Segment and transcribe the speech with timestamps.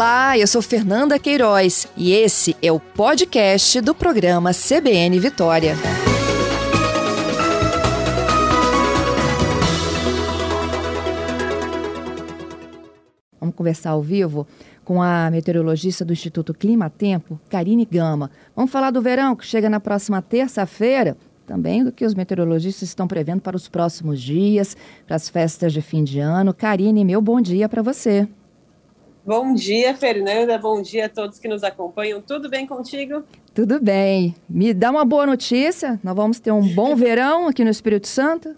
[0.00, 5.74] Olá, eu sou Fernanda Queiroz e esse é o podcast do programa CBN Vitória.
[13.38, 14.46] Vamos conversar ao vivo
[14.86, 18.30] com a meteorologista do Instituto Clima Tempo, Karine Gama.
[18.56, 21.14] Vamos falar do verão que chega na próxima terça-feira,
[21.46, 24.74] também do que os meteorologistas estão prevendo para os próximos dias,
[25.06, 26.54] para as festas de fim de ano.
[26.54, 28.26] Karine, meu bom dia para você.
[29.24, 30.56] Bom dia, Fernanda.
[30.56, 32.22] Bom dia a todos que nos acompanham.
[32.22, 33.22] Tudo bem contigo?
[33.54, 34.34] Tudo bem.
[34.48, 36.00] Me dá uma boa notícia.
[36.02, 38.56] Nós vamos ter um bom verão aqui no Espírito Santo?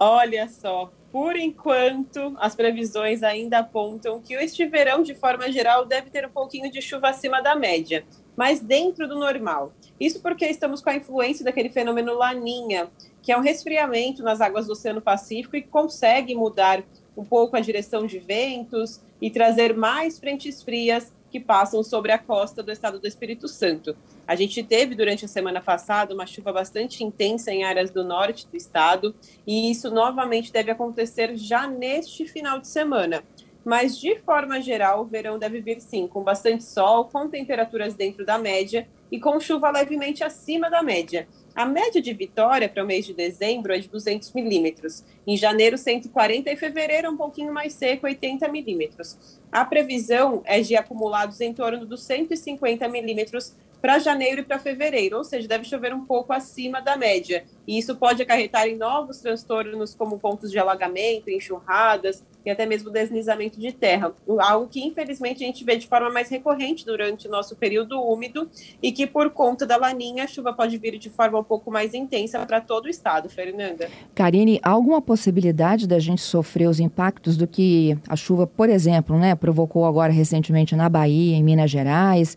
[0.00, 6.08] Olha só, por enquanto, as previsões ainda apontam que este verão, de forma geral, deve
[6.08, 9.74] ter um pouquinho de chuva acima da média, mas dentro do normal.
[10.00, 12.88] Isso porque estamos com a influência daquele fenômeno Laninha,
[13.20, 16.82] que é um resfriamento nas águas do Oceano Pacífico e consegue mudar
[17.14, 22.18] um pouco a direção de ventos e trazer mais frentes frias que passam sobre a
[22.18, 23.96] costa do estado do Espírito Santo.
[24.26, 28.46] A gente teve durante a semana passada uma chuva bastante intensa em áreas do norte
[28.46, 29.14] do estado
[29.46, 33.24] e isso novamente deve acontecer já neste final de semana.
[33.64, 38.24] Mas de forma geral, o verão deve vir sim, com bastante sol, com temperaturas dentro
[38.24, 41.28] da média e com chuva levemente acima da média.
[41.54, 45.04] A média de Vitória para o mês de dezembro é de 200 milímetros.
[45.26, 49.38] Em janeiro, 140 e fevereiro um pouquinho mais seco, 80 milímetros.
[49.50, 55.18] A previsão é de acumulados em torno dos 150 milímetros para janeiro e para fevereiro,
[55.18, 57.44] ou seja, deve chover um pouco acima da média.
[57.66, 62.90] E isso pode acarretar em novos transtornos, como pontos de alagamento, enxurradas e até mesmo
[62.90, 64.12] deslizamento de terra.
[64.38, 68.48] Algo que, infelizmente, a gente vê de forma mais recorrente durante o nosso período úmido
[68.82, 71.94] e que, por conta da laninha, a chuva pode vir de forma um pouco mais
[71.94, 73.28] intensa para todo o estado.
[73.28, 73.88] Fernanda.
[74.14, 79.34] Karine, alguma possibilidade da gente sofrer os impactos do que a chuva, por exemplo, né,
[79.34, 82.36] provocou agora recentemente na Bahia, em Minas Gerais?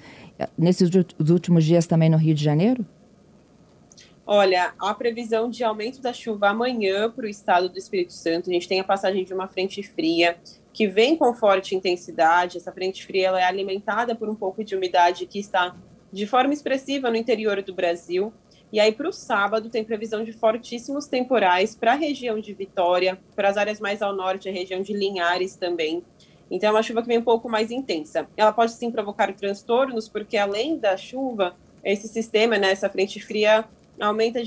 [0.57, 0.89] nesses
[1.29, 2.85] últimos dias também no Rio de Janeiro?
[4.27, 8.49] Olha, a previsão de aumento da chuva amanhã para o estado do Espírito Santo.
[8.49, 10.35] A gente tem a passagem de uma frente fria
[10.73, 12.57] que vem com forte intensidade.
[12.57, 15.75] Essa frente fria ela é alimentada por um pouco de umidade que está
[16.11, 18.33] de forma expressiva no interior do Brasil.
[18.73, 23.19] E aí, para o sábado, tem previsão de fortíssimos temporais para a região de Vitória,
[23.35, 26.03] para as áreas mais ao norte, a região de Linhares também.
[26.49, 28.27] Então, é uma chuva que vem um pouco mais intensa.
[28.35, 33.65] Ela pode sim provocar transtornos, porque além da chuva, esse sistema, né, essa frente fria,
[33.99, 34.39] aumenta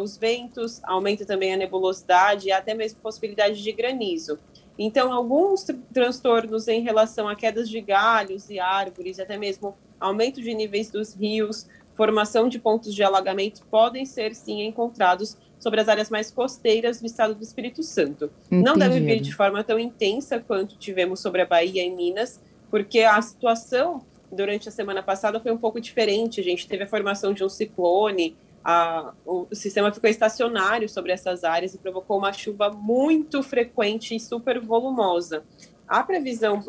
[0.00, 4.38] os ventos, aumenta também a nebulosidade e até mesmo possibilidade de granizo.
[4.78, 10.42] Então, alguns tr transtornos em relação a quedas de galhos e árvores, até mesmo aumento
[10.42, 15.88] de níveis dos rios, formação de pontos de alagamento podem ser sim encontrados sobre as
[15.88, 18.30] áreas mais costeiras do estado do Espírito Santo.
[18.46, 18.62] Entendi.
[18.62, 22.38] Não deve vir de forma tão intensa quanto tivemos sobre a Bahia e Minas,
[22.70, 26.40] porque a situação durante a semana passada foi um pouco diferente.
[26.40, 28.36] A gente teve a formação de um ciclone,
[28.68, 34.18] a, o, sistema ficou estacionário sobre essas áreas e provocou uma chuva muito frequente e
[34.18, 35.44] super volumosa.
[35.86, 36.60] A previsão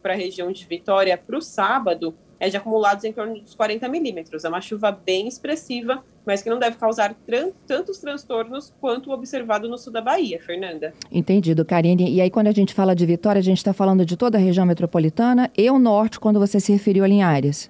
[0.00, 3.88] para a região de Vitória para o sábado é de acumulados em torno dos 40
[3.88, 4.44] milímetros.
[4.44, 7.16] É uma chuva bem expressiva, mas que não deve causar
[7.66, 10.94] tantos transtornos quanto o observado no sul da Bahia, Fernanda.
[11.10, 12.14] Entendido, Karine.
[12.14, 14.40] E aí, quando a gente fala de Vitória, a gente está falando de toda a
[14.40, 17.68] região metropolitana e o norte, quando você se referiu a Linhares.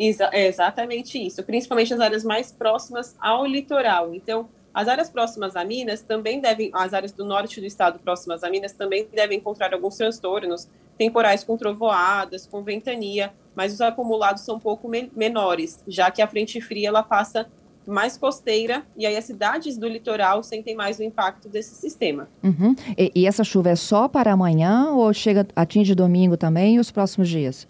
[0.00, 4.14] Exa é exatamente isso, principalmente as áreas mais próximas ao litoral.
[4.14, 8.42] Então, as áreas próximas a Minas também devem, as áreas do norte do estado próximas
[8.42, 10.66] a Minas também devem encontrar alguns transtornos
[10.96, 16.22] temporais com trovoadas, com ventania, mas os acumulados são um pouco me menores, já que
[16.22, 17.46] a frente fria ela passa
[17.86, 22.28] mais costeira e aí as cidades do litoral sentem mais o impacto desse sistema.
[22.42, 22.74] Uhum.
[22.96, 26.90] E, e, essa chuva é só para amanhã ou chega atinge domingo também e os
[26.90, 27.66] próximos dias?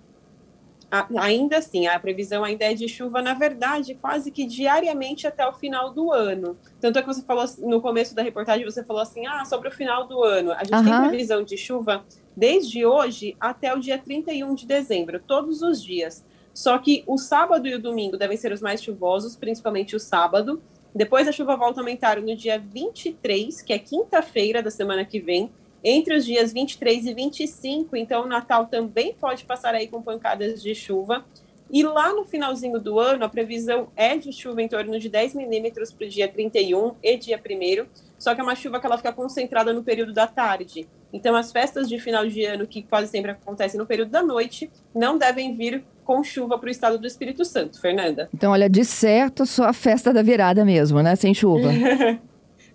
[0.91, 5.53] Ainda assim, a previsão ainda é de chuva, na verdade, quase que diariamente até o
[5.53, 6.57] final do ano.
[6.81, 9.73] Tanto é que você falou no começo da reportagem, você falou assim, ah, sobre o
[9.73, 10.53] final do ano.
[10.53, 10.85] A gente uhum.
[10.85, 12.05] tem previsão de chuva
[12.37, 16.25] desde hoje até o dia 31 de dezembro, todos os dias.
[16.53, 20.61] Só que o sábado e o domingo devem ser os mais chuvosos, principalmente o sábado.
[20.93, 25.21] Depois a chuva volta a aumentar no dia 23, que é quinta-feira da semana que
[25.21, 25.51] vem,
[25.83, 30.63] entre os dias 23 e 25, então o Natal também pode passar aí com pancadas
[30.63, 31.25] de chuva.
[31.73, 35.35] E lá no finalzinho do ano, a previsão é de chuva em torno de 10
[35.35, 38.99] milímetros para o dia 31 e dia 1 só que é uma chuva que ela
[38.99, 40.87] fica concentrada no período da tarde.
[41.11, 44.71] Então, as festas de final de ano, que quase sempre acontecem no período da noite,
[44.95, 48.29] não devem vir com chuva para o estado do Espírito Santo, Fernanda.
[48.35, 51.17] Então, olha, de certo, só a festa da virada mesmo, né?
[51.17, 51.71] Sem chuva.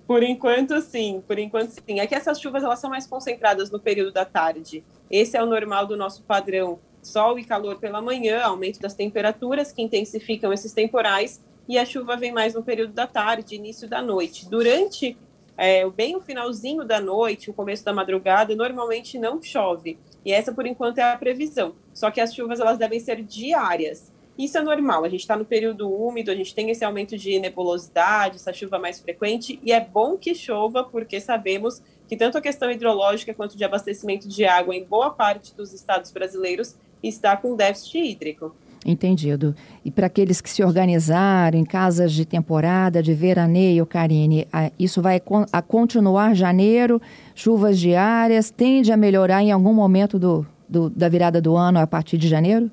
[0.08, 1.24] Por enquanto, sim.
[1.28, 2.00] Por enquanto, sim.
[2.00, 4.84] É que essas chuvas elas são mais concentradas no período da tarde.
[5.10, 6.80] Esse é o normal do nosso padrão.
[7.02, 12.16] Sol e calor pela manhã, aumento das temperaturas que intensificam esses temporais e a chuva
[12.16, 14.48] vem mais no período da tarde, início da noite.
[14.50, 15.18] Durante
[15.58, 19.98] é, bem o finalzinho da noite, o começo da madrugada, normalmente não chove.
[20.24, 21.76] E essa, por enquanto, é a previsão.
[21.94, 24.12] Só que as chuvas elas devem ser diárias.
[24.38, 27.40] Isso é normal, a gente está no período úmido, a gente tem esse aumento de
[27.40, 32.42] nebulosidade, essa chuva mais frequente, e é bom que chova, porque sabemos que tanto a
[32.42, 37.56] questão hidrológica quanto de abastecimento de água em boa parte dos estados brasileiros está com
[37.56, 38.56] déficit hídrico.
[38.86, 39.56] Entendido.
[39.84, 44.48] E para aqueles que se organizaram em casas de temporada, de veraneio, Karine,
[44.78, 45.20] isso vai
[45.52, 47.02] a continuar janeiro,
[47.34, 51.88] chuvas diárias, tende a melhorar em algum momento do, do, da virada do ano a
[51.88, 52.70] partir de janeiro?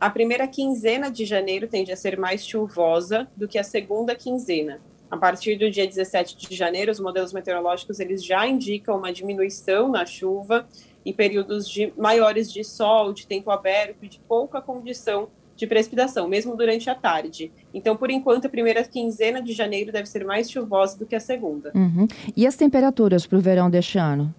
[0.00, 4.80] A primeira quinzena de janeiro tende a ser mais chuvosa do que a segunda quinzena.
[5.10, 9.88] A partir do dia 17 de janeiro, os modelos meteorológicos eles já indicam uma diminuição
[9.88, 10.66] na chuva
[11.04, 16.26] e períodos de, maiores de sol, de tempo aberto e de pouca condição de precipitação,
[16.26, 17.52] mesmo durante a tarde.
[17.72, 21.20] Então, por enquanto, a primeira quinzena de janeiro deve ser mais chuvosa do que a
[21.20, 21.70] segunda.
[21.74, 22.08] Uhum.
[22.36, 24.34] E as temperaturas para o verão deste ano?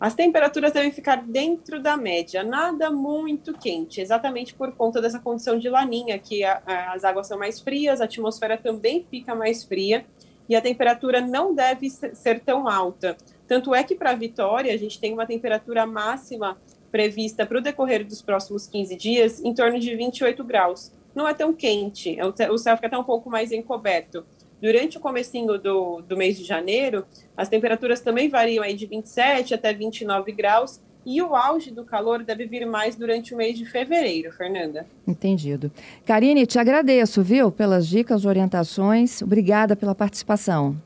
[0.00, 5.58] As temperaturas devem ficar dentro da média, nada muito quente, exatamente por conta dessa condição
[5.58, 9.64] de laninha, que a, a, as águas são mais frias, a atmosfera também fica mais
[9.64, 10.06] fria
[10.48, 13.16] e a temperatura não deve ser tão alta.
[13.48, 16.56] Tanto é que para Vitória a gente tem uma temperatura máxima
[16.92, 20.92] prevista para o decorrer dos próximos 15 dias em torno de 28 graus.
[21.12, 24.24] Não é tão quente, é o céu fica até um pouco mais encoberto.
[24.60, 27.06] Durante o comecinho do, do mês de janeiro,
[27.36, 32.22] as temperaturas também variam aí de 27 até 29 graus, e o auge do calor
[32.22, 34.86] deve vir mais durante o mês de fevereiro, Fernanda.
[35.06, 35.70] Entendido.
[36.04, 39.22] Karine, te agradeço, viu, pelas dicas, orientações.
[39.22, 40.76] Obrigada pela participação.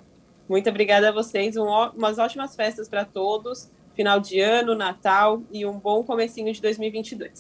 [0.49, 1.57] Muito obrigada a vocês.
[1.57, 1.67] Um,
[1.97, 3.71] umas ótimas festas para todos.
[3.95, 7.33] Final de ano, Natal e um bom comecinho de 2022.